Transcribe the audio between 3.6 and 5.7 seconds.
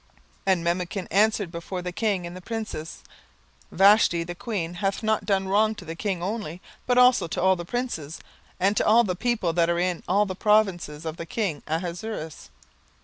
Vashti the queen hath not done